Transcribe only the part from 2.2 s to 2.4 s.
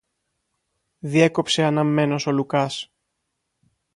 ο